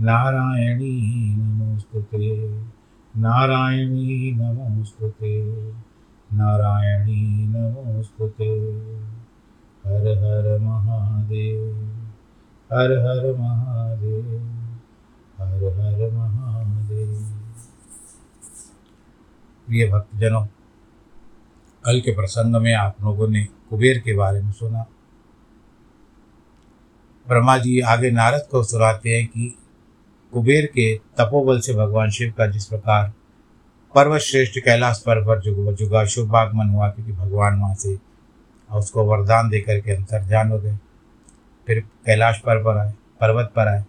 [0.00, 2.48] नारायणी नमोऽस्तु ते
[3.16, 5.44] नारायणी नमोऽस्तु ते
[6.32, 8.48] नारायणी नमोऽस्तु ते
[9.86, 11.74] हर हर महादेव,
[12.72, 14.26] हर हर महादेव,
[15.38, 17.14] हर हर महादेव।
[19.66, 20.46] प्रिय भक्तजनों,
[21.84, 24.86] कल के प्रसंग में आप लोगों ने कुबेर के बारे में सुना।
[27.28, 29.58] ब्रह्मा जी आगे नारद को सुनाते हैं कि
[30.32, 33.12] कुबेर के तपोबल से भगवान शिव का जिस प्रकार
[33.94, 37.98] पर्वत श्रेष्ठ कैलाश पर्वत पर जुग जुगा शुभागमन हुआ, क्योंकि भगवान वहाँ से
[38.70, 40.76] उसको वरदान दे करके अंतर अंतर्ध्यान हो गए।
[41.66, 43.84] फिर कैलाश पर्व पर आए, पर्वत पर आए।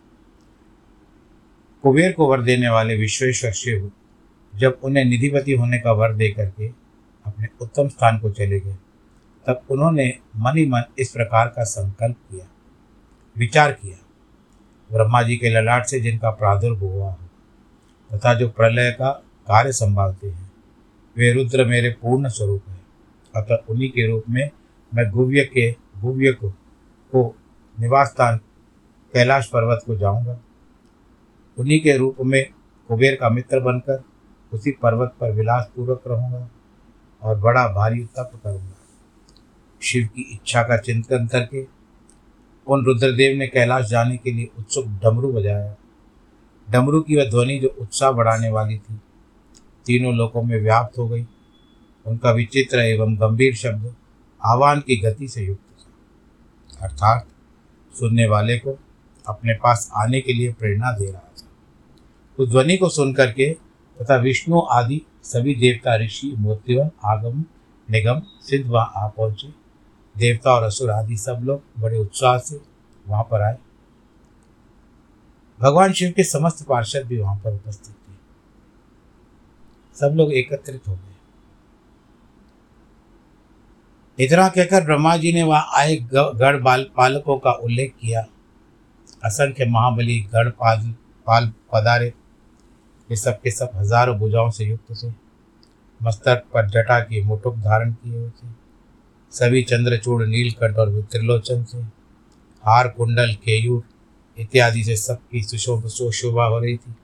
[1.83, 3.91] कुबेर को वर देने वाले विश्वेश्वर शिव
[4.55, 6.67] जब उन्हें निधिपति होने का वर दे करके
[7.25, 8.75] अपने उत्तम स्थान को चले गए,
[9.45, 12.45] तब उन्होंने मन ही मन इस प्रकार का संकल्प किया,
[13.38, 14.05] विचार किया।
[14.91, 17.27] ब्रह्मा जी के ललाट से जिनका प्रादुर्भाव हुआ हो
[18.11, 19.09] तथा जो प्रलय का
[19.47, 20.51] कार्य संभालते हैं
[21.17, 22.77] वे रुद्र मेरे पूर्ण स्वरूप है।
[23.35, 24.49] अतः उन्हीं के रूप में
[24.91, 27.35] मैं गुव्य के गुव्य को, को
[27.79, 28.38] निवास स्थान
[29.13, 30.39] कैलाश पर्वत को जाऊँगा।
[31.57, 32.44] उन्हीं के रूप में
[32.88, 34.03] कुबेर का मित्र बनकर
[34.53, 36.49] उसी पर्वत पर विलासपूर्वक रहूँगा
[37.22, 38.75] और बड़ा भारी तप करूँगा।
[39.81, 41.63] शिव की इच्छा का चिंतन करके
[42.69, 45.75] उन रुद्रदेव ने कैलाश जाने के लिए उत्सुक डमरू बजाया।
[46.69, 49.00] डमरू की वह ध्वनि जो उत्साह बढ़ाने वाली थी,
[49.85, 51.25] तीनों लोकों में व्याप्त हो गई।
[52.06, 53.96] उनका विचित्र एवं गंभीर शब्द
[54.46, 57.28] आह्वान की गति से युक्त था। अर्थात
[58.00, 58.79] सुनने वाले को
[59.28, 61.47] अपने पास आने के लिए प्रेरणा दे रहा था।
[62.40, 63.53] उस ध्वनि को सुन करके
[64.02, 67.46] तथा विष्णु आदि सभी देवता, ऋषि, मूर्तिवन, आगम,
[67.91, 69.47] निगम, सिद्ध वहाँ आ पहुँचे।
[70.17, 72.55] देवता और असुर आदि सब लोग बड़े उत्साह से
[73.09, 73.58] वहाँ पर आए।
[75.59, 78.14] भगवान शिव के समस्त पार्षद भी वहाँ पर उपस्थित थे।
[79.96, 81.08] सब लोग एकत्रित हो गए।
[84.17, 88.26] इतना कहकर ब्रह्मा जी ने वहाँ आए गढ़ बाल, पालकों का उल्लेख किया।
[89.23, 90.94] असंख्य महाबली, गढ़ पाल
[91.28, 92.08] पाल पधारे।
[93.09, 95.12] ये सब के सब हज़ारों भुजाओं से युक्त थे।
[96.02, 98.47] मस्तक पर जटा की मुटुक धारण किए हुए थे।
[99.32, 101.98] सभी चंद्रचूड़, नीलकंठ और त्रिलोचन थे।
[102.66, 103.84] हार, कुंडल, केयूर
[104.38, 106.96] इत्यादि से सबकी सुशोभ शोभा हो रही थी।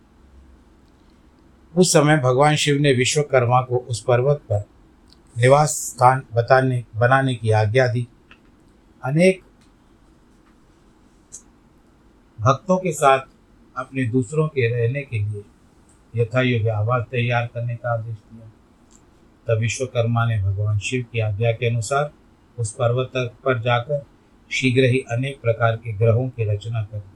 [1.77, 4.63] उस समय भगवान शिव ने विश्वकर्मा को उस पर्वत पर
[5.37, 8.07] निवास स्थान बताने, बनाने की आज्ञा दी।
[9.03, 9.41] अनेक
[12.39, 13.19] भक्तों के साथ
[13.77, 15.43] अपने दूसरों के रहने के लिए
[16.15, 18.51] यथा योग्य आवास तैयार करने का आदेश दिया।
[19.47, 22.11] तब विश्वकर्मा ने भगवान शिव की आज्ञा के अनुसार
[22.59, 24.05] उस पर्वत पर जाकर
[24.51, 27.13] शीघ्र ही अनेक प्रकार के ग्रहों की रचना कर दी।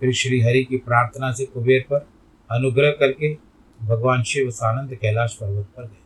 [0.00, 2.08] फिर श्री हरि की प्रार्थना से कुबेर पर
[2.50, 3.34] अनुग्रह करके
[3.82, 6.02] भगवान शिव सानंद कैलाश पर्वत पर गए।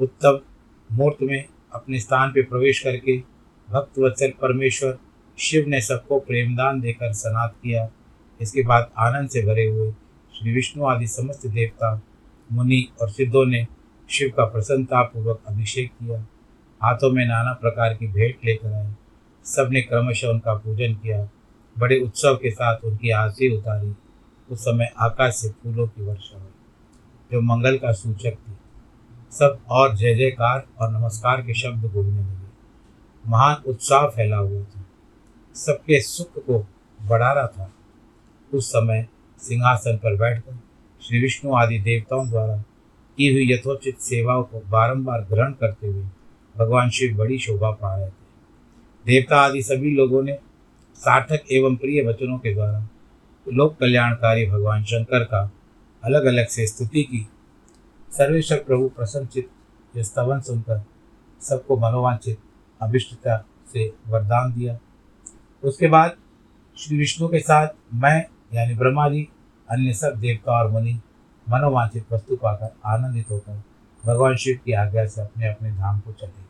[0.00, 0.40] उत्तम
[0.92, 3.16] मुहूर्त में अपने स्थान पर प्रवेश करके
[3.70, 4.98] भक्त वत्सल परमेश्वर
[5.38, 7.88] शिव ने सबको प्रेमदान देकर सनात किया।
[8.40, 9.92] इसके बाद आनंद से भरे हुए
[10.34, 12.02] श्री विष्णु आदि समस्त देवता,
[12.52, 13.66] मुनि और सिद्धों ने
[14.10, 16.26] शिव का प्रसन्नतापूर्वक अभिषेक किया।
[16.82, 18.94] हाथों में नाना प्रकार की भेंट लेकर आए।
[19.48, 21.28] सबने क्रमशः उनका पूजन किया,
[21.78, 23.94] बड़े उत्सव के साथ उनकी आरती उतारी।
[24.50, 26.48] उस समय आकाश से फूलों की वर्षा हुई,
[27.32, 28.52] जो मंगल का सूचक थी।
[29.32, 32.48] सब और जय जयकार और नमस्कार के शब्द बोलने लगे।
[33.26, 34.86] महान उत्साह फैला हुआ था।
[35.54, 36.66] सबके सुख को
[37.02, 37.72] बढ़ा रहा था।
[38.54, 39.06] उस समय
[39.38, 40.58] सिंहासन पर बैठकर
[41.02, 42.56] श्री विष्णु आदि देवताओं द्वारा
[43.18, 46.04] की हुई यथोचित सेवाओं को बारंबार ग्रहण करते हुए
[46.56, 48.17] भगवान शिव बड़ी शोभा पा रहे थे
[49.08, 50.32] देवता आदि सभी लोगों ने
[50.98, 52.78] सार्थक एवं प्रिय वचनों के द्वारा
[53.46, 55.40] लोक कल्याणकारी भगवान शंकर का
[56.02, 57.20] अलग अलग से स्तुति की।
[58.08, 59.48] सर्वेश्वर प्रभु प्रसन्नचित
[59.96, 60.82] ये स्तवन सुनकर
[61.40, 62.38] सबको मनोवांचित
[62.80, 63.36] अभिष्टता
[63.72, 64.78] से वरदान दिया।
[65.62, 66.16] उसके बाद
[66.78, 68.18] श्री विष्णु के साथ मैं
[68.54, 69.28] यानी ब्रह्मा जी
[69.68, 70.92] अन्य सब देवता और मुनि
[71.46, 73.62] मनोवांचित वस्तु पाकर आनंदित होकर
[74.04, 76.47] भगवान शिव की आज्ञा से अपने अपने धाम को चले।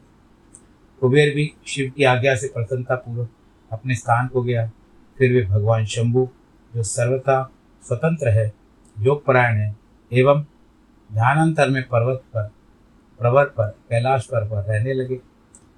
[1.00, 3.28] कुबेर भी शिव की आज्ञा से प्रसन्नतापूर्वक
[3.72, 4.70] अपने स्थान को गया।
[5.18, 6.28] फिर वे भगवान शंभु
[6.74, 7.42] जो सर्वथा
[7.82, 8.52] स्वतंत्र है
[8.96, 9.76] योगपरायण है
[10.12, 10.42] एवं
[11.10, 12.50] ध्यानांतर में पर्वत पर
[13.20, 15.16] प्रवर पर कैलाश पर, पर रहने लगे।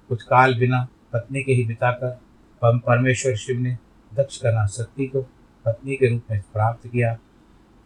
[0.09, 2.19] कुछ काल बिना पत्नी के ही बिताकर
[2.63, 3.77] परमेश्वर शिव ने
[4.11, 5.21] दक्ष करना सती को
[5.65, 7.13] पत्नी के रूप में प्राप्त किया।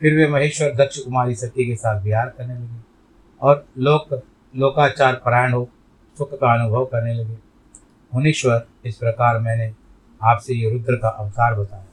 [0.02, 2.80] फिर वे महेश्वर दक्ष कुमारी सती के साथ विहार करने लगे
[3.42, 4.22] और लोक
[4.54, 5.70] लोकाचार परायण हो
[6.18, 7.38] सुख का अनुभव करने लगे।
[8.14, 9.74] मुनीश्वर इस प्रकार मैंने
[10.24, 11.86] आपसे ये रुद्र का अवतार बताया।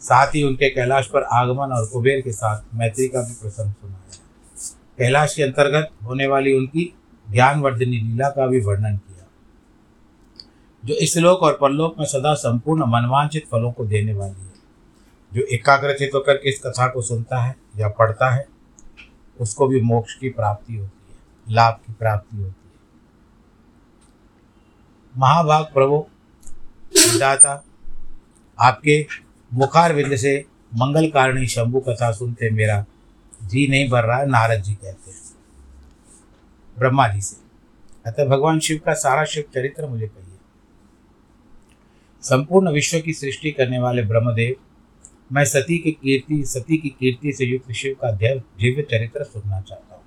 [0.00, 4.18] साथ ही उनके कैलाश पर आगमन और कुबेर के साथ मैत्री का भी प्रसंग सुनाया।
[4.98, 6.94] कैलाश के अंतर्गत होने वाली उनकी
[7.30, 9.26] ज्ञानवर्धनी लीला का भी वर्णन किया।
[10.84, 14.56] जो इस लोक और परलोक में सदा संपूर्ण मनवांचित फलों को देने वाली है।
[15.34, 18.48] जो एकाग्रचित होकर के इस कथा को सुनता है या पढ़ता है,
[19.40, 21.18] उसको भी मोक्ष की प्राप्ति होती है,
[21.54, 22.65] लाभ की प्राप्ति होती है।
[25.18, 25.96] महाभाग प्रभु
[27.12, 27.64] विदाता
[28.60, 29.06] आपके
[29.54, 32.84] मुखार विंद से मंगल कारणी शंभु कथा सुनते मेरा
[33.42, 35.20] जी नहीं भर रहा नारद जी कहते हैं।
[36.78, 37.36] ब्रह्मा जी से।
[38.06, 40.38] अतः भगवान शिव का सारा शिव चरित्र मुझे कहिए।
[42.22, 44.56] संपूर्ण विश्व की सृष्टि करने वाले ब्रह्मदेव,
[45.32, 49.60] मैं सती की कीर्ति, सती की कीर्ति से युक्त शिव का देव दिव्य चरित्र सुनना
[49.60, 50.02] चाहता हूँ।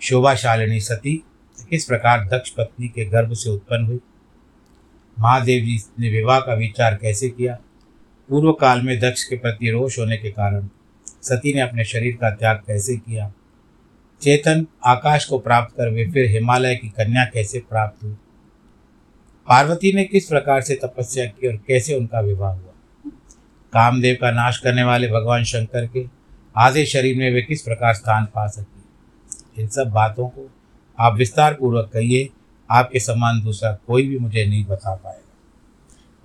[0.00, 1.24] शोभाशालिनी सती
[1.70, 4.00] किस प्रकार दक्ष पत्नी के गर्भ से उत्पन्न हुई?
[5.18, 7.58] महादेव जी ने विवाह का विचार कैसे किया?
[8.28, 10.68] पूर्व काल में दक्ष के प्रति रोष होने के कारण
[11.22, 13.32] सती ने अपने शरीर का त्याग कैसे किया?
[14.20, 18.12] चेतन आकाश को प्राप्त कर वे फिर हिमालय की कन्या कैसे प्राप्त हुई?
[19.48, 22.72] पार्वती ने किस प्रकार से तपस्या की और कैसे उनका विवाह हुआ?
[23.72, 26.06] कामदेव का नाश करने वाले भगवान शंकर के
[26.56, 28.82] आधे शरीर में वे किस प्रकार स्थान पा सके?
[29.62, 30.50] इन सब बातों को
[31.02, 32.28] आप विस्तार पूर्वक कहिए,
[32.70, 35.30] आपके समान दूसरा कोई भी मुझे नहीं बता पाएगा।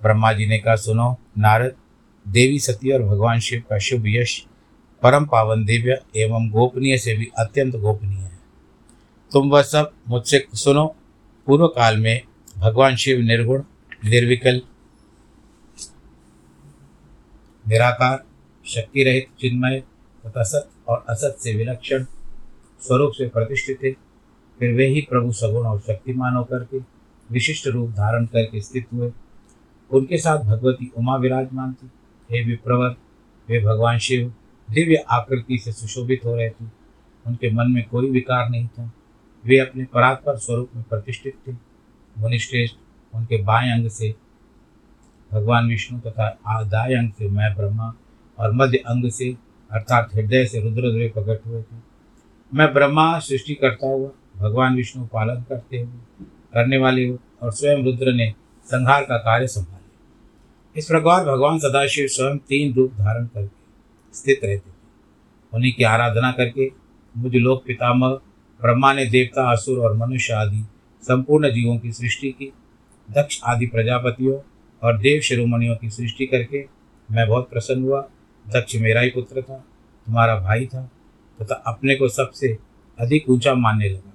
[0.02, 1.76] ब्रह्मा जी ने कहा, सुनो, नारद,
[2.28, 4.46] देवी सती और भगवान शिव का शुभ यश
[5.02, 8.38] परम पावन दिव्य एवं गोपनीय से भी अत्यंत गोपनीय है।
[9.32, 10.96] तुम वह सब मुझसे सुनो
[11.46, 12.22] पूर्व काल में
[12.58, 13.62] भगवान शिव निर्गुण,
[14.04, 14.60] निर्विकल,
[17.68, 18.24] निराकार
[18.66, 19.80] शक्ति रहित चिन्मय,
[20.26, 22.04] तथा सत और असत से विलक्षण
[22.80, 24.07] स्वरूप से प्रतिष्ठित थे।
[24.58, 26.78] फिर वे ही प्रभु सगुण और शक्तिमान होकर के
[27.32, 29.12] विशिष्ट रूप धारण करके स्थित हुए।
[29.90, 31.86] उनके साथ भगवती उमा विराजमान थी।
[32.30, 32.88] हे विप्रवर
[33.48, 34.34] वे भगवान शिव,
[34.70, 36.64] दिव्य आकृति से सुशोभित हो रहे थे।
[37.26, 38.92] उनके मन में कोई विकार नहीं था।
[39.44, 41.52] वे अपने परात्पर स्वरूप में प्रतिष्ठित थे।
[42.18, 42.76] मुनिश्रेष्ठ,
[43.14, 44.14] उनके बाएँ अंग से
[45.32, 47.94] भगवान विष्णु तथा दाएँ अंग से मैं ब्रह्मा
[48.38, 49.36] और मध्य अंग से,
[49.70, 51.76] अर्थात हृदय से रुद्रद्वय प्रकट हुए थे।
[52.54, 57.84] मैं ब्रह्मा सृष्टि करता हुआ। भगवान विष्णु पालन करते हुए करने वाले हो और स्वयं
[57.84, 58.32] रुद्र ने
[58.66, 59.76] संहार का कार्य संभाला।
[60.76, 63.56] इस प्रकार भगवान सदाशिव स्वयं तीन रूप धारण करके
[64.14, 64.76] स्थित रहते थे
[65.52, 66.70] उन्हीं की आराधना करके
[67.16, 68.08] मुझ लोक पितामह,
[68.60, 70.64] ब्रह्मा ने देवता, असुर और मनुष्य आदि
[71.02, 72.52] संपूर्ण जीवों की सृष्टि की।
[73.08, 74.38] दक्ष आदि प्रजापतियों
[74.82, 76.64] और देव शिरोमणियों की सृष्टि करके
[77.08, 78.00] मैं बहुत प्रसन्न हुआ।
[78.46, 79.56] दक्ष मेरा ही पुत्र था,
[80.06, 80.82] तुम्हारा भाई था,
[81.38, 82.58] तथा तो अपने को सबसे
[82.98, 84.07] अधिक ऊँचा मानने लगा।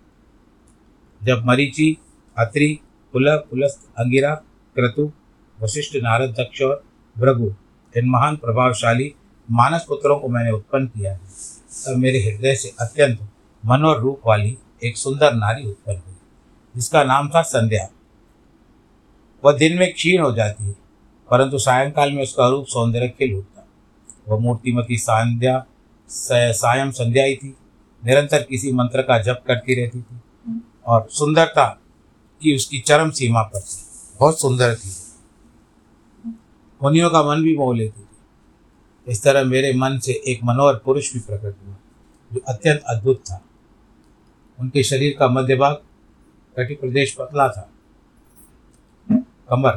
[1.24, 1.96] जब मरीचि,
[2.38, 2.80] अत्रि,
[3.14, 4.34] पुल, पुलस्त, अंगिरा,
[4.76, 5.12] क्रतु,
[5.58, 6.84] वशिष्ठ नारद, दक्ष और
[7.16, 7.54] भृगु,
[7.96, 9.14] इन महान प्रभावशाली
[9.50, 11.20] मानस पुत्रों को मैंने उत्पन्न किया है,
[11.86, 13.20] तब मेरे हृदय से अत्यंत
[13.64, 16.16] मनोहर रूप वाली एक सुंदर नारी उत्पन्न हुई,
[16.76, 17.88] जिसका नाम था संध्या।
[19.44, 20.76] वह दिन में क्षीण हो जाती है,
[21.30, 23.66] परंतु सायंकाल में उसका रूप सौंदर्य खिल उठता
[24.28, 25.66] वह मूर्तिमती संध्या
[26.10, 27.56] सायं संध्या ही थी,
[28.04, 30.20] निरंतर किसी मंत्र का जप करती रहती थी।
[30.86, 31.80] और सुंदरता
[32.42, 33.82] की उसकी चरम सीमा पर थी।
[34.20, 34.92] बहुत सुंदर थी।
[36.84, 38.08] मुनियों का मन भी मोह लेती थी।
[39.08, 41.76] इस तरह मेरे मन से एक मनोहर पुरुष भी प्रकट हुआ,
[42.34, 43.42] जो अत्यंत अद्भुत था।
[44.60, 45.74] उनके शरीर का मध्य भाग
[46.58, 47.70] कटी प्रदेश पतला था।
[49.12, 49.72] कमर,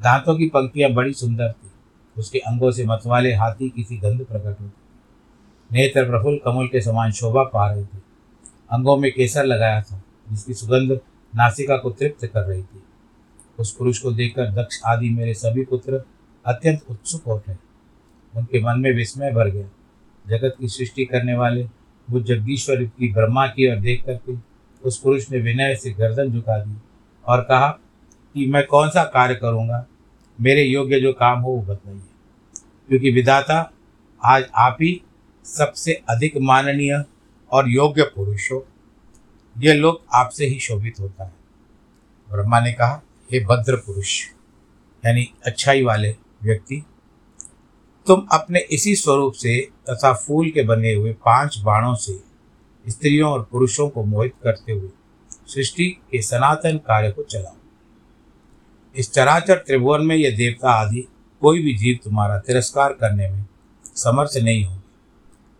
[0.00, 1.70] दांतों की पंक्तियाँ बड़ी सुंदर थी।
[2.18, 4.72] उसके अंगों से मतवाले हाथी किसी गंध प्रकट होती
[5.72, 7.98] नेत्र प्रफुल्ल कमल के समान शोभा पा रहे थे।
[8.70, 10.92] अंगों में केसर लगाया था। जिसकी सुगंध
[11.36, 12.82] नासिका को तृप्त कर रही थी।
[13.58, 16.02] उस पुरुष को देखकर दक्ष आदि मेरे सभी पुत्र
[16.46, 17.56] अत्यंत उत्सुक हो गए।
[18.36, 19.68] उनके मन में विस्मय भर गया।
[20.28, 21.62] जगत की सृष्टि करने वाले
[22.10, 24.36] वो जगदीश्वर की ब्रह्मा की ओर देख करके
[24.84, 26.76] उस पुरुष ने विनय से गर्दन झुका दी
[27.26, 27.68] और कहा
[28.34, 29.86] कि मैं कौन सा कार्य करूँगा?
[30.40, 32.00] मेरे योग्य जो काम हो वो बताइए
[32.88, 33.72] क्योंकि विधाता
[34.24, 35.00] आज आप ही
[35.44, 37.04] सबसे अधिक माननीय
[37.52, 38.66] और योग्य पुरुष हो।
[39.58, 41.32] यह लोग आपसे ही शोभित होता है।
[42.30, 44.24] ब्रह्मा ने कहा, हे भद्र पुरुष,
[45.06, 46.82] यानी अच्छाई वाले व्यक्ति,
[48.06, 52.20] तुम अपने इसी स्वरूप से तथा फूल के बने हुए पाँच बाणों से
[52.90, 54.90] स्त्रियों और पुरुषों को मोहित करते हुए
[55.46, 57.56] सृष्टि के सनातन कार्य को चलाओ।
[58.96, 61.08] इस चराचर त्रिभुवन में यह देवता आदि
[61.40, 63.46] कोई भी जीव तुम्हारा तिरस्कार करने में
[63.84, 64.80] समर्थ नहीं होगी।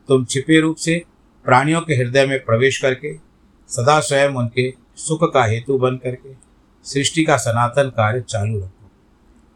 [0.09, 1.03] तुम छिपे रूप से
[1.45, 3.28] प्राणियों के हृदय में प्रवेश करके
[3.69, 6.35] सदा स्वयं उनके सुख का हेतु बन करके
[6.85, 8.91] सृष्टि का सनातन कार्य चालू रखो।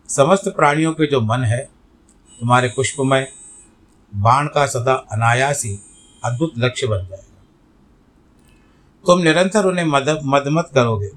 [0.09, 1.69] समस्त प्राणियों के जो मन है,
[2.41, 3.29] तुम्हारे पुष्पमय
[4.15, 5.79] बाण का सदा अनायासी
[6.25, 7.43] अद्भुत लक्ष्य बन जाएगा।
[9.07, 11.11] तुम निरंतर उन्हें मद, मदमत करोगे।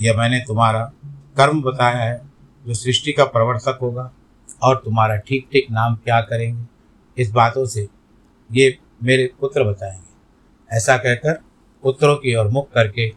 [0.00, 0.92] यह मैंने तुम्हारा
[1.36, 2.30] कर्म बताया है,
[2.66, 4.12] जो सृष्टि का प्रवर्तक होगा
[4.62, 6.64] और तुम्हारा ठीक ठीक नाम क्या करेंगे,
[7.22, 7.88] इस बातों से
[8.52, 11.42] ये मेरे पुत्र बताएँगे। ऐसा कहकर
[11.84, 13.12] पुत्रों की ओर मुख करके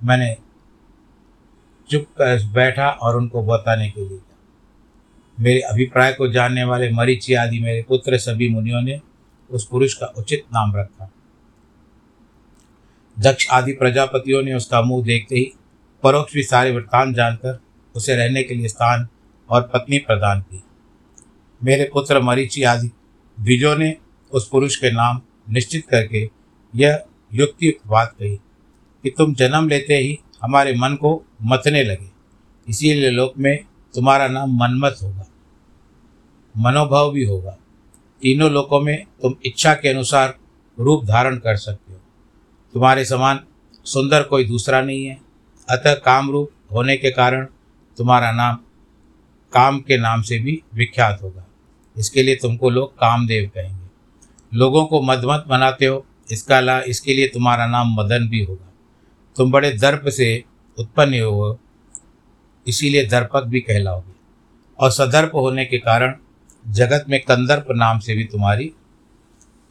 [0.00, 0.36] मैंने
[1.90, 4.20] चुप कर बैठा और उनको बताने के लिए
[5.38, 9.00] मेरे अभिप्राय को जानने वाले मरीची आदि मेरे पुत्र सभी मुनियों ने
[9.50, 11.10] उस पुरुष का उचित नाम रखा।
[13.16, 15.52] दक्ष आदि प्रजापतियों ने उसका मुँह देखते ही
[16.02, 17.58] परोक्ष भी सारे वृत्तांत जानकर
[17.94, 19.08] उसे रहने के लिए स्थान
[19.50, 20.62] और पत्नी प्रदान की।
[21.60, 22.88] मेरे पुत्र मरीचि आदि
[23.38, 23.96] द्विजों ने
[24.32, 26.28] उस पुरुष के नाम निश्चित करके
[26.74, 28.36] यह युक्तियुक्त बात कही
[29.02, 32.10] कि तुम जन्म लेते ही हमारे मन को मतने लगे।
[32.68, 35.26] इसीलिए लोक में तुम्हारा नाम मनमत होगा।
[36.56, 37.58] मनोभाव भी होगा।
[38.22, 40.38] तीनों लोकों में तुम इच्छा के अनुसार
[40.78, 42.00] रूप धारण कर सकते हो।
[42.72, 43.40] तुम्हारे समान
[43.84, 45.20] सुंदर कोई दूसरा नहीं है।
[45.70, 47.46] अतः काम रूप होने के कारण
[47.96, 48.56] तुम्हारा नाम
[49.52, 51.46] काम के नाम से भी विख्यात होगा।
[51.98, 53.90] इसके लिए तुमको लोग कामदेव कहेंगे।
[54.58, 58.72] लोगों को मदमत बनाते हो इसका ला, इसके लिए तुम्हारा नाम मदन भी होगा।
[59.36, 60.44] तुम बड़े दर्प से
[60.78, 61.58] उत्पन्न हो,
[62.66, 64.12] इसीलिए दर्पक भी कहलाओगे।
[64.78, 66.14] और सदर्प होने के कारण
[66.68, 68.66] जगत में कंदर्प नाम से भी तुम्हारी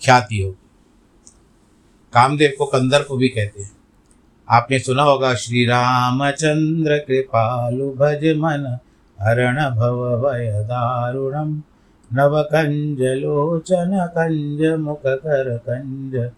[0.01, 0.67] ख्याति होगी।
[2.13, 3.71] कामदेव को कंदर्प भी कहते हैं।
[4.47, 8.77] आपने सुना होगा श्री रामचंद्र कृपालु भज मन,
[9.19, 11.63] हरण भव भय दारुणम
[12.11, 16.31] नव कंज लोचन कंज मुख कर कंज।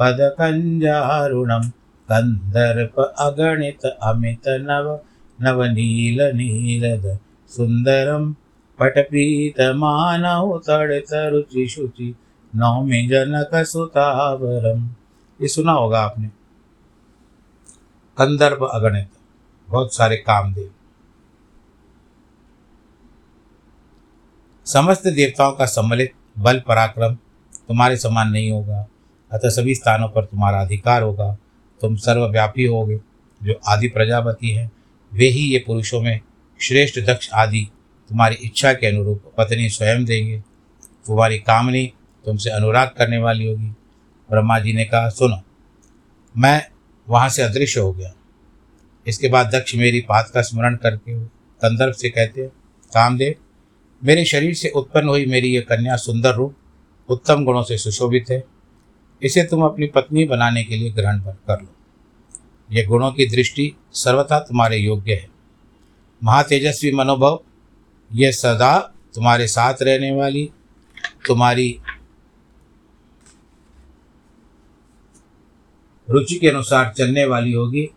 [0.00, 1.68] पद कंजारुणम
[2.10, 5.00] कंदर्प अगणित अमित नव,
[5.40, 8.32] नवनील नीलद सुंदरम
[8.78, 12.14] पटपीत मानव तड़ित रुचि शुचि
[12.56, 14.86] नौमि जनक सुतावरम
[15.42, 16.28] ये सुना होगा आपने।
[18.18, 19.08] कंदर्प अगणित,
[19.68, 20.70] बहुत सारे काम कामदेव।
[24.66, 27.14] समस्त देवताओं का सम्मिलित बल पराक्रम
[27.68, 28.88] तुम्हारे समान नहीं होगा।
[29.32, 31.38] अतः सभी स्थानों पर तुम्हारा अधिकार होगा।
[31.80, 33.00] तुम सर्वव्यापी होगे।
[33.42, 34.72] जो आदि प्रजापति हैं,
[35.12, 36.20] वे ही ये पुरुषों में
[36.60, 37.70] श्रेष्ठ, दक्ष आदि
[38.08, 40.38] तुम्हारी इच्छा के अनुरूप पत्नी स्वयं देंगे।
[41.06, 41.92] तुम्हारी कामनी
[42.24, 43.66] तुमसे अनुराग करने वाली होगी।
[44.30, 45.42] ब्रह्मा जी ने कहा, सुनो,
[46.36, 46.66] मैं
[47.08, 48.12] वहाँ से अदृश्य हो गया।
[49.06, 52.48] इसके बाद दक्ष मेरी बात का स्मरण करके कंदर्प से कहते हैं
[52.94, 53.34] कामदेव,
[54.04, 56.56] मेरे शरीर से उत्पन्न हुई मेरी यह कन्या सुंदर रूप
[57.08, 58.44] उत्तम गुणों से सुशोभित है।
[59.22, 61.74] इसे तुम अपनी पत्नी बनाने के लिए ग्रहण कर लो।
[62.70, 65.28] ये गुणों की दृष्टि सर्वथा तुम्हारे योग्य है।
[66.22, 67.40] महातेजस्वी मनोभव
[68.10, 68.78] यह सदा
[69.14, 70.50] तुम्हारे साथ रहने वाली,
[71.26, 71.80] तुम्हारी
[76.08, 77.88] रुचि के अनुसार चलने वाली होगी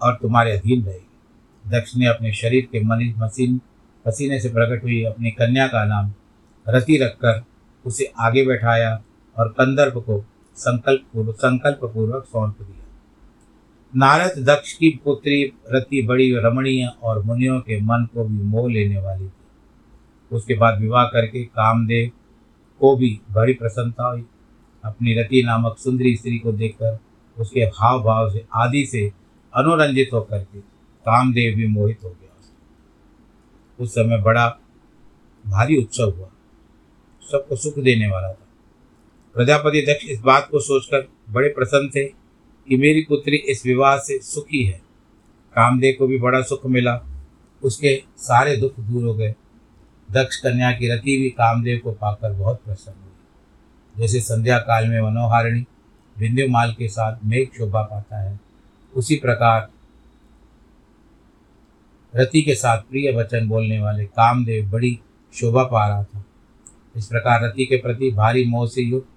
[0.00, 3.60] और तुम्हारे अधीन रहेगी। दक्ष ने अपने शरीर के मनी मसीन,
[4.04, 6.12] पसीने से प्रकट हुई अपनी कन्या का नाम
[6.66, 7.44] रति रखकर
[7.84, 8.94] उसे आगे बैठाया
[9.38, 10.24] और कंदर्प को
[10.56, 12.84] संकल्प पूर्व संकल्प पूर्वक सौंप दिया।
[13.96, 19.00] नारद दक्ष की पुत्री रति बड़ी रमणीय और मुनियों के मन को भी मोह लेने
[19.00, 19.32] वाली थी।
[20.32, 22.10] उसके बाद विवाह करके कामदेव
[22.80, 24.24] को भी बड़ी प्रसन्नता हुई।
[24.84, 26.98] अपनी रति नामक सुंदरी स्त्री को देखकर
[27.38, 29.12] उसके हाव भाव से आदि से
[29.54, 30.60] अनुरंजित होकर के
[31.00, 32.40] कामदेव भी मोहित हो गया।
[33.80, 34.48] उस समय बड़ा
[35.46, 36.28] भारी उत्सव हुआ।
[37.22, 38.43] सबको सुख देने वाला था।
[39.34, 42.04] प्रजापति दक्ष इस बात को सोचकर बड़े प्रसन्न थे
[42.68, 44.80] कि मेरी पुत्री इस विवाह से सुखी है।
[45.54, 47.00] कामदेव को भी बड़ा सुख मिला।
[47.62, 49.34] उसके सारे दुख दूर हो गए।
[50.12, 53.10] दक्ष कन्या की रति भी कामदेव को पाकर बहुत प्रसन्न हुई।
[53.96, 55.64] जैसे संध्या काल में मनोहारिणी
[56.18, 58.40] बिंदुमाल के साथ मेघ शोभा पाता है,
[58.94, 59.68] उसी प्रकार
[62.16, 64.98] रति के साथ प्रिय वचन बोलने वाले कामदेव बड़ी
[65.34, 66.24] शोभा पा रहा था।
[66.96, 69.08] इस प्रकार रति के प्रति भारी मोह से युक्त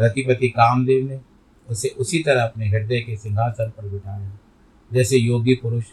[0.00, 1.20] रतिपति कामदेव ने
[1.68, 4.38] उसे उसी तरह अपने हृदय के सिंहासन पर बिठाया,
[4.92, 5.84] जैसे योगी पुरुष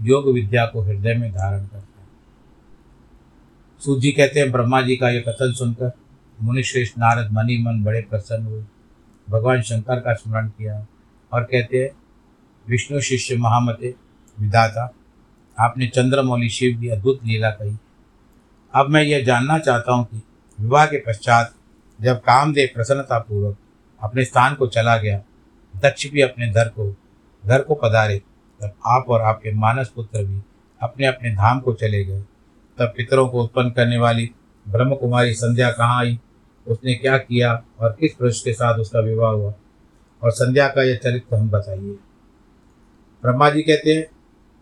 [0.00, 2.06] योग विद्या को हृदय में धारण करता है।
[3.80, 5.92] सूजी कहते हैं, ब्रह्मा जी का यह कथन सुनकर
[6.42, 8.64] मुनिश्रेष्ठ नारद मनी मन बड़े प्रसन्न हुए।
[9.28, 10.86] भगवान शंकर का स्मरण किया
[11.32, 11.90] और कहते हैं,
[12.68, 13.94] विष्णु शिष्य महामते,
[14.40, 14.92] विधाता,
[15.60, 17.76] आपने चंद्रमौली शिव की अद्भुत लीला कही।
[18.74, 20.22] अब मैं यह जानना चाहता हूँ कि
[20.60, 21.54] विवाह के पश्चात
[22.02, 23.56] जब कामदेव प्रसन्नतापूर्वक
[24.02, 25.22] अपने स्थान को चला गया,
[25.76, 26.96] दक्ष भी अपने घर को
[27.46, 28.22] घर को पधारे,
[28.60, 30.40] तब आप और आपके मानस पुत्र भी
[30.82, 32.20] अपने अपने धाम को चले गए।
[32.78, 34.30] तब पितरों को उत्पन्न करने वाली
[34.68, 36.20] ब्रह्म कुमारी संध्या कहाँ आई?
[36.68, 39.54] उसने क्या किया और किस पुरुष के साथ उसका विवाह हुआ?
[40.22, 41.96] और संध्या का यह चरित्र हम बताइए।
[43.22, 44.06] ब्रह्मा जी कहते हैं,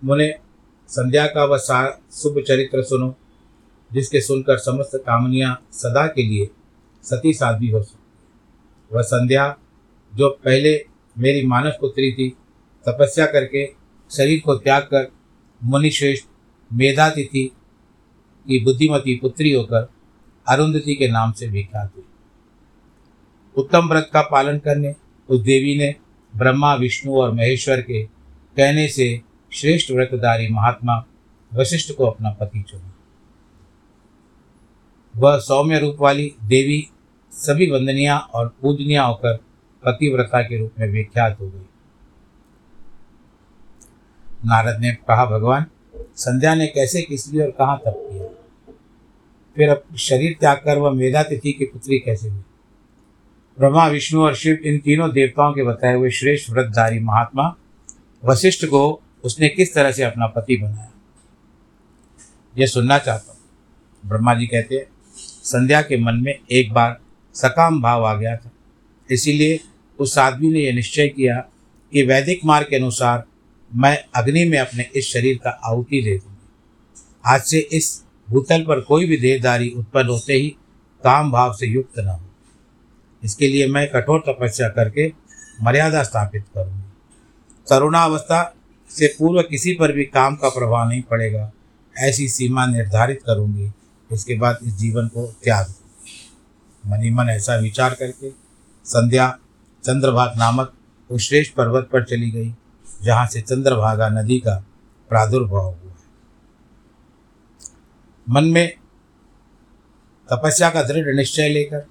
[0.05, 0.35] मुने,
[0.89, 1.59] संध्या का वह
[2.13, 3.15] शुभ चरित्र सुनो,
[3.93, 6.51] जिसके सुनकर समस्त कामनियाँ सदा के लिए
[7.03, 7.85] सती साध्वी हो
[8.93, 9.57] वह संध्या,
[10.15, 10.87] जो पहले
[11.19, 12.31] मेरी मानस पुत्री थी,
[12.89, 13.67] तपस्या करके
[14.11, 15.13] शरीर को त्याग कर
[15.65, 16.27] मुनिश्रेष्ठ
[16.73, 17.53] मेधातिथि
[18.49, 19.93] की बुद्धिमती पुत्री होकर
[20.49, 22.05] अरुंधति के नाम से विख्यात हुई।
[23.57, 24.95] उत्तम व्रत का पालन करने,
[25.29, 25.95] उस देवी ने
[26.37, 28.05] ब्रह्मा, विष्णु और महेश्वर के
[28.57, 31.05] कहने से श्रेष्ठ व्रतधारी महात्मा
[31.55, 32.90] वशिष्ठ को अपना पति चुना।
[35.21, 36.91] वह सौम्य रूप वाली देवी
[37.33, 39.37] सभी वंदनिया और पूजनिया होकर
[39.85, 41.67] पतिव्रता के रूप में विख्यात हो गई।
[44.45, 48.25] नारद ने कहा, भगवान, संध्या ने कैसे किस लिए और कहाँ तप किया?
[49.57, 52.41] फिर अब शरीर त्याग कर वह मेधा तिथि की पुत्री कैसे हुई?
[53.59, 57.57] ब्रह्मा, विष्णु और शिव, इन तीनों देवताओं के बताए हुए श्रेष्ठ व्रतधारी महात्मा,
[58.25, 60.93] वशिष्ठ को उसने किस तरह से अपना पति बनाया?
[62.59, 63.41] यह सुनना चाहता हूँ।
[64.07, 65.00] ब्रह्मा जी कहते हैं
[65.51, 66.99] संध्या के मन में एक बार
[67.35, 68.51] सकाम भाव आ गया था।
[69.09, 69.59] इसीलिए
[69.99, 71.37] उस आदमी ने यह निश्चय किया
[71.93, 73.25] कि वैदिक मार्ग के अनुसार
[73.71, 76.37] मैं अग्नि में अपने इस शरीर का आहुति दे दूँगी।
[77.27, 80.49] आज से इस भूतल पर कोई भी देहदारी उत्पन्न होते ही
[81.05, 82.21] काम भाव से युक्त न हो।
[83.23, 85.09] इसके लिए मैं कठोर तपस्या करके
[85.63, 86.89] मर्यादा स्थापित करूँगी।
[87.67, 88.43] तरुणावस्था
[88.91, 91.51] से पूर्व किसी पर भी काम का प्रभाव नहीं पड़ेगा,
[91.97, 93.71] ऐसी सीमा निर्धारित करूँगी
[94.11, 95.75] इसके बाद इस जीवन को त्याग।
[96.85, 98.31] मनी मन ऐसा विचार करके
[98.87, 99.29] संध्या
[99.85, 100.73] चंद्रभाग नामक
[101.11, 102.55] उस श्रेष्ठ पर्वत पर चली गई,
[103.03, 104.57] जहाँ से चंद्रभागा नदी का
[105.11, 105.95] प्रादुर्भाव हुआ
[108.27, 108.69] मन में
[110.29, 111.87] तपस्या का दृढ़ निश्चय लेकर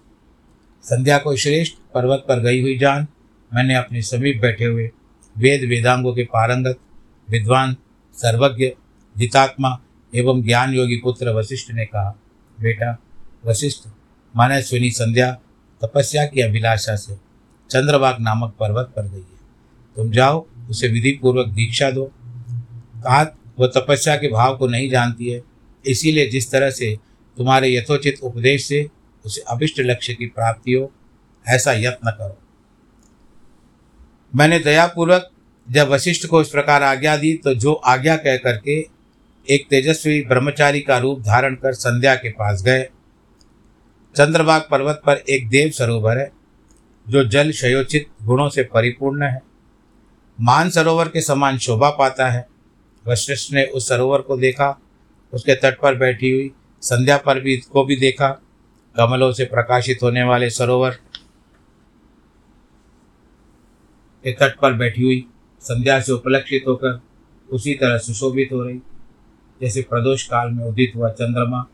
[0.84, 3.08] संध्या को श्रेष्ठ पर्वत पर गई हुई जान
[3.52, 4.90] मैंने अपने समीप बैठे हुए
[5.36, 6.80] वेद वेदांगों के पारंगत,
[7.30, 7.76] विद्वान,
[8.16, 8.70] सर्वज्ञ,
[9.16, 9.70] जितात्मा
[10.16, 12.20] एवं ज्ञान योगी पुत्र वशिष्ठ ने कहा,
[12.60, 12.98] बेटा,
[13.46, 13.88] वशिष्ठ,
[14.36, 15.32] माने सुनी संध्या,
[15.82, 17.16] तपस्या की अभिलाषा से
[17.70, 19.40] चंद्रबाग नामक पर्वत पर गई है।
[19.96, 25.30] तुम जाओ, उसे विधि पूर्वक दीक्षा दो। कहा वह तपस्या के भाव को नहीं जानती
[25.30, 25.42] है,
[25.86, 26.98] इसीलिए जिस तरह से
[27.38, 28.90] तुम्हारे यथोचित उपदेश से
[29.26, 30.92] उसे अभिष्ट लक्ष्य की प्राप्ति हो,
[31.48, 32.38] ऐसा यत्न करो।
[34.36, 35.30] मैंने दयापूर्वक
[35.72, 38.99] जब वशिष्ठ को इस प्रकार आज्ञा दी तो जो आज्ञा कह करके
[39.50, 42.84] एक तेजस्वी ब्रह्मचारी का रूप धारण कर संध्या के पास गए।
[44.16, 46.32] चंद्रबाग पर्वत पर एक देव सरोवर है,
[47.10, 49.42] जो जल शयोचित गुणों से परिपूर्ण है।
[50.42, 52.48] मान सरोवर के समान शोभा पाता है।
[53.08, 54.82] वशिष्ठ ने उस सरोवर को देखा,
[55.34, 58.42] उसके तट पर बैठी हुई संध्या पर भी, को भी देखा।
[58.98, 60.92] कमलों से प्रकाशित होने वाले सरोवर
[64.24, 65.26] के तट पर बैठी हुई
[65.62, 67.02] संध्या से उपलक्षित होकर
[67.52, 68.80] उसी तरह सुशोभित हो रही।
[69.62, 71.66] जैसे प्रदोष काल में उदित हुआ चंद्रमा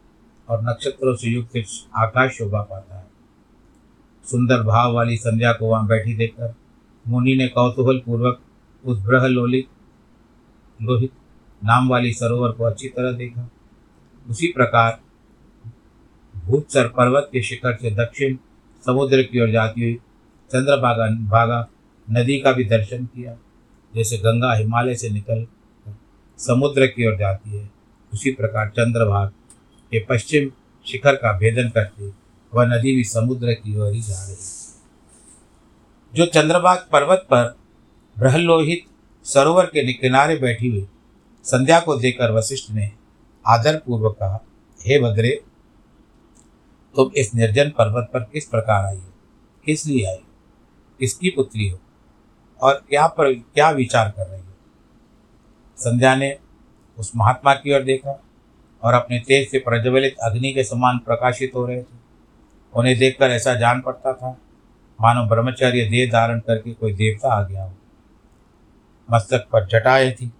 [0.47, 1.63] और नक्षत्रों से युक्त
[1.95, 3.03] आकाश शोभा पाता है।
[4.25, 6.53] सुंदर भाव वाली संध्या को वहाँ बैठी देखकर
[7.05, 8.39] मुनि ने कौतूहल पूर्वक
[8.83, 9.67] उस ब्रह लोलित
[10.79, 11.11] लोहित
[11.61, 13.49] नाम वाली सरोवर को अच्छी तरह देखा।
[14.25, 14.99] उसी प्रकार
[16.33, 18.37] भूतसर पर्वत के शिखर से दक्षिण
[18.83, 19.93] समुद्र की ओर जाती हुई
[20.51, 21.67] चंद्रभागा, भागा
[22.07, 23.35] नदी का भी दर्शन किया,
[23.93, 25.45] जैसे गंगा हिमालय से निकल
[26.39, 27.69] समुद्र की ओर जाती है।
[28.15, 29.30] उसी प्रकार चंद्रभाग
[29.91, 30.51] के पश्चिम
[30.88, 32.12] शिखर का भेदन करते
[32.54, 34.38] वह नदी भी समुद्र की ओर ही जा रही
[36.13, 37.58] जो चंद्रभाग पर्वत पर
[38.19, 38.86] बृहलोहित
[39.23, 40.88] सरोवर के किनारे बैठी हुई
[41.43, 42.91] संध्या को देखकर वशिष्ठ ने
[43.47, 44.39] आदर पूर्वक कहा,
[44.82, 45.43] हे बद्रे,
[46.95, 49.13] तुम इस निर्जन पर्वत पर किस प्रकार आई हो?
[49.65, 50.28] किस लिए आई हो?
[50.99, 51.80] किसकी पुत्री हो?
[52.62, 54.54] और क्या पर, क्या विचार कर रही हो?
[55.78, 56.38] संध्या ने
[56.97, 58.19] उस महात्मा की ओर देखा
[58.84, 62.03] और अपने तेज से प्रज्वलित अग्नि के समान प्रकाशित हो रहे थे।
[62.73, 64.29] उन्हें देखकर ऐसा जान पड़ता था,
[64.99, 67.73] मानो ब्रह्मचर्य देह धारण करके कोई देवता आ गया हो।
[69.10, 70.31] मस्तक पर जटाएँ थी।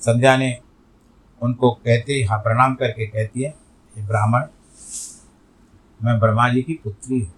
[0.00, 0.56] संध्या ने
[1.42, 3.54] उनको कहते हाँ प्रणाम करके कहती है
[3.94, 4.46] ब्राह्मण,
[6.00, 7.32] मैं ब्रह्मा जी की पुत्री हूँ।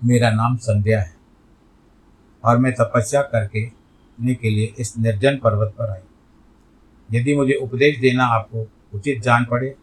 [0.00, 1.14] मेरा नाम संध्या है
[2.44, 3.64] और मैं तपस्या करके
[4.26, 6.00] के लिए इस निर्जन पर्वत पर आई।
[7.20, 9.76] यदि मुझे उपदेश देना आपको उचित जान पड़े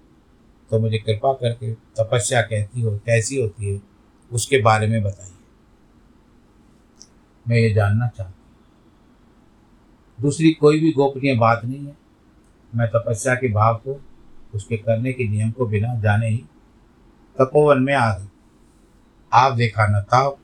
[0.72, 3.82] तो मुझे कृपा करके तपस्या कहती हो, कैसी होती है,
[4.32, 5.32] उसके बारे में बताइए।
[7.48, 8.34] मैं ये जानना चाहता हूँ।
[10.22, 11.98] दूसरी कोई भी गोपनीय बात नहीं है।
[12.76, 14.02] मैं तपस्या के भाव को,
[14.56, 16.38] उसके करने के नियम को बिना जाने ही
[17.40, 18.28] तपोवन में आ गई।
[19.34, 20.38] आप देखा न था।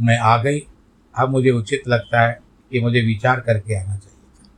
[0.00, 0.66] मैं आ गई।
[1.18, 2.41] अब मुझे उचित लगता है
[2.72, 4.50] कि मुझे विचार करके आना चाहिए था।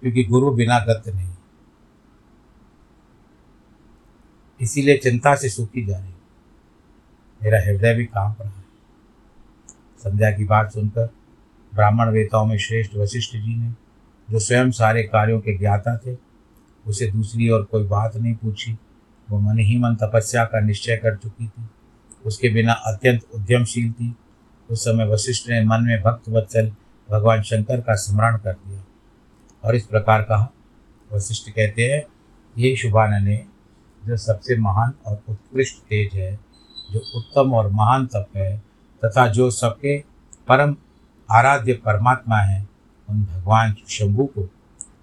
[0.00, 1.32] क्योंकि गुरु बिना गत नहीं।
[4.60, 6.08] इसीलिए चिंता से सूखी जा रही
[7.42, 8.64] मेरा हृदय भी काम रहा है।
[9.98, 11.06] संध्या की बात सुनकर
[11.74, 13.70] ब्राह्मण वेताओं में श्रेष्ठ वशिष्ठ जी ने,
[14.30, 16.16] जो स्वयं सारे कार्यों के ज्ञाता थे,
[16.86, 18.78] उसे दूसरी और कोई बात नहीं पूछी।
[19.30, 21.68] वो मन ही मन तपस्या का निश्चय कर चुकी थी।
[22.26, 24.16] उसके बिना अत्यंत उद्यमशील थी।
[24.72, 26.72] उस समय वशिष्ठ ने मन में भक्त वत्सल
[27.10, 28.84] भगवान शंकर का स्मरण कर दिया।
[29.64, 30.52] और इस प्रकार कहा,
[31.12, 32.02] वशिष्ठ कहते हैं,
[32.58, 33.46] ये शुभान ने
[34.06, 36.38] जो सबसे महान और उत्कृष्ट तेज है,
[36.92, 38.62] जो उत्तम और महान तप है,
[39.04, 39.98] तथा जो सबके
[40.48, 40.76] परम
[41.30, 42.68] आराध्य परमात्मा है,
[43.08, 44.42] उन भगवान शंभु को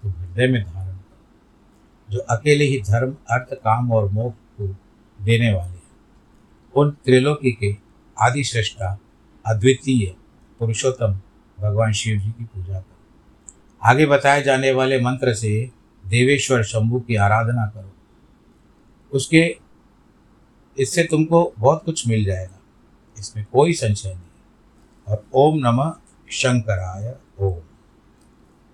[0.02, 1.18] तो हृदय में धारण कर,
[2.10, 4.66] जो अकेले ही धर्म, अर्थ, काम और मोक्ष को
[5.24, 5.82] देने वाले हैं।
[6.74, 7.76] उन त्रिलोकी के
[8.18, 8.98] आदि श्रेष्ठा
[9.50, 10.16] अद्वितीय
[10.58, 11.20] पुरुषोत्तम
[11.60, 12.96] भगवान शिव जी की पूजा करो।
[13.84, 15.70] आगे बताए जाने वाले मंत्र से
[16.06, 17.92] देवेश्वर शंभु की आराधना करो।
[19.12, 19.58] उसके,
[20.78, 22.60] इससे तुमको बहुत कुछ मिल जाएगा।
[23.18, 24.22] इसमें कोई संशय नहीं।
[25.08, 25.94] और ओम नमः
[26.30, 27.62] शंकराय ओम।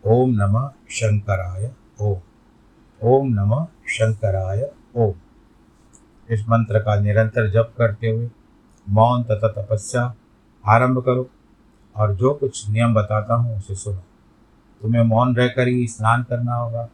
[0.04, 2.20] ओम नमः शंकराय ओम।
[3.02, 5.14] ओम नमः शंकराय ओम।
[6.30, 8.30] इस मंत्र का निरंतर जप करते हुए
[8.88, 10.14] मौन तथा तपस्या
[10.66, 11.30] आरंभ करो
[11.96, 14.02] और जो कुछ नियम बताता हूँ उसे सुनो।
[14.82, 16.88] तुम्हें मौन रहकर ही स्नान करना होगा।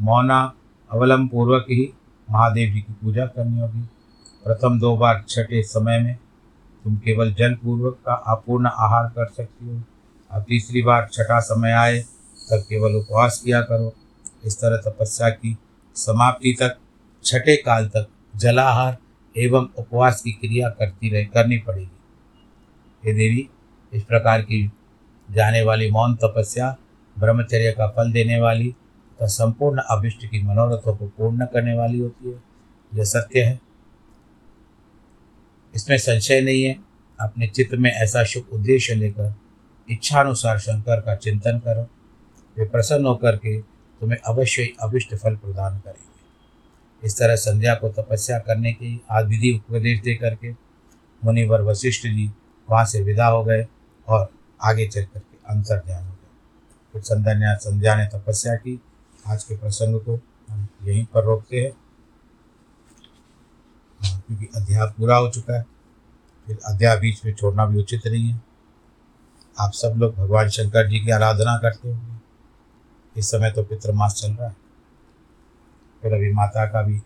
[0.00, 0.52] मौना
[0.90, 1.92] अवलंब पूर्वक ही
[2.30, 3.80] महादेव जी की पूजा करनी होगी।
[4.44, 6.18] प्रथम दो बार छठे समय में
[6.84, 9.82] तुम केवल जल पूर्वक का अपूर्ण आहार कर सकती हो।
[10.30, 11.98] और तीसरी बार छठा समय आए
[12.50, 13.92] तब केवल उपवास किया करो।
[14.44, 15.58] इस तरह तपस्या की
[15.94, 16.76] समाप्ति तक,
[17.24, 18.96] छठे काल तक जलाहार
[19.36, 21.99] एवं उपवास की क्रिया करती रह, करनी पड़ेगी।
[23.06, 23.48] हे देवी,
[23.92, 24.72] इस प्रकार की
[25.30, 26.76] जाने वाली मौन तपस्या
[27.18, 28.72] ब्रह्मचर्य का फल देने वाली
[29.18, 32.42] तथा संपूर्ण अभिष्ट की मनोरथों को पूर्ण करने वाली होती है।
[32.94, 33.60] यह सत्य है।
[35.74, 36.76] इसमें संशय नहीं है।
[37.20, 39.34] अपने चित्त में ऐसा शुभ उद्देश्य लेकर
[39.90, 41.82] इच्छानुसार शंकर का चिंतन करो।
[42.58, 43.60] वे प्रसन्न होकर के
[44.00, 46.10] तुम्हें अवश्य ही अभिष्ट फल प्रदान करेंगे।
[47.06, 50.50] इस तरह संध्या को तपस्या करने की आदि उपदेश दे करके
[51.24, 52.30] मुनिवर वशिष्ठ जी
[52.70, 53.66] वहाँ से विदा हो गए
[54.08, 54.32] और
[54.64, 56.28] आगे चल करके अंतर ध्यान हो गए।
[56.92, 58.80] फिर संध्या संध्या ने तपस्या की।
[59.26, 61.70] आज के प्रसंग को हम यहीं पर रोकते हैं।
[64.04, 65.66] हाँ, क्योंकि अध्याय पूरा हो चुका है।
[66.46, 68.40] फिर अध्याय बीच में छोड़ना भी उचित नहीं है।
[69.60, 72.20] आप सब लोग भगवान शंकर जी की आराधना करते होंगे।
[73.20, 74.56] इस समय तो पितृमास चल रहा है।
[76.02, 76.96] फिर अभी माता का भी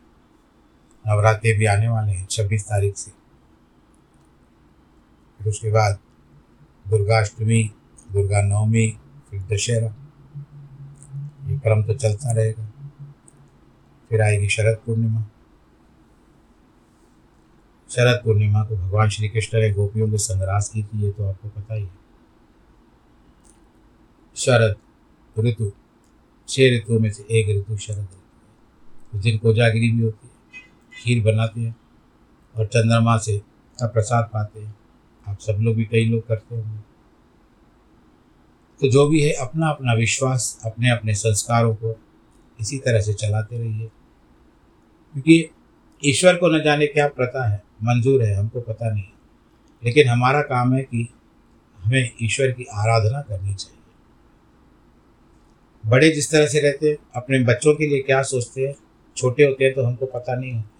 [1.06, 3.23] नवरात्रि भी आने वाले हैं छब्बीस तारीख से।
[5.44, 5.98] फिर उसके बाद
[6.88, 7.70] दुर्गाष्टमी
[8.12, 8.98] दुर्गा नवमी
[9.30, 9.94] फिर दशहरा।
[11.50, 12.70] ये क्रम तो चलता रहेगा।
[14.10, 15.24] फिर आएगी शरद पूर्णिमा।
[17.90, 21.48] शरद पूर्णिमा को भगवान श्री कृष्ण ने गोपियों के संग्रास की थी, ये तो आपको
[21.48, 21.94] पता ही है।
[24.36, 24.76] शरद
[25.38, 25.72] ऋतु,
[26.48, 30.32] छह ऋतुओं में से एक ऋतु शरद ऋतु उस दिन कोजागिरी भी होती है,
[31.02, 31.76] खीर बनाते हैं
[32.58, 33.38] और चंद्रमा से
[33.80, 34.74] का प्रसाद पाते हैं।
[35.28, 36.94] आप सब लोग भी कई लोग करते होंगे।
[38.80, 42.00] तो जो भी है, अपना अपना विश्वास, अपने अपने संस्कारों को
[42.60, 43.86] इसी तरह से चलाते रहिए।
[45.12, 45.50] क्योंकि
[46.04, 49.04] ईश्वर को न जाने क्या प्रथा है, मंजूर है, हमको पता नहीं।
[49.84, 51.08] लेकिन हमारा काम है कि
[51.78, 53.80] हमें ईश्वर की आराधना करनी चाहिए।
[55.90, 58.74] बड़े जिस तरह से रहते हैं, अपने बच्चों के लिए क्या सोचते हैं,
[59.16, 60.70] छोटे होते हैं तो हमको पता नहीं होता।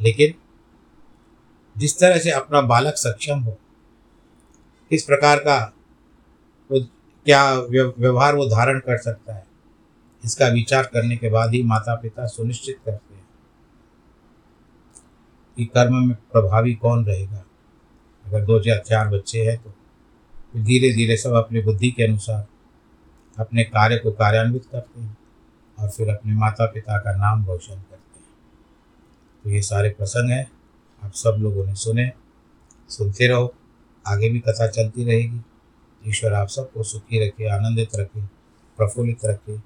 [0.00, 0.34] लेकिन
[1.80, 3.56] जिस तरह से अपना बालक सक्षम हो,
[4.90, 5.58] किस प्रकार का
[6.70, 6.80] वो
[7.26, 9.44] क्या व्यवहार वो धारण कर सकता है,
[10.24, 13.24] इसका विचार करने के बाद ही माता पिता सुनिश्चित करते हैं
[15.58, 17.44] कि कर्म में प्रभावी कौन रहेगा।
[18.24, 19.72] अगर दो या चार बच्चे हैं तो
[20.56, 22.46] धीरे धीरे सब अपनी बुद्धि के अनुसार
[23.36, 25.16] अपने कार्य को कार्यान्वित करते हैं
[25.78, 28.26] और फिर अपने माता पिता का नाम रोशन करते हैं।
[29.44, 30.50] तो ये सारे प्रसंग हैं।
[31.04, 32.12] आप सब लोगों ने सुने,
[32.88, 33.54] सुनते रहो,
[34.06, 35.40] आगे भी कथा चलती रहेगी।
[36.06, 38.20] ईश्वर आप सबको सुखी रखे, आनंदित रखे,
[38.76, 39.58] प्रफुल्लित रखे।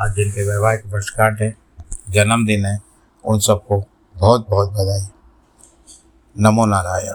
[0.00, 1.56] आज जिनके वैवाहिक वर्षगांठ है,
[2.10, 2.78] जन्मदिन है,
[3.24, 3.84] उन सबको
[4.16, 5.08] बहुत बहुत बधाई।
[6.38, 7.14] नमो नारायण।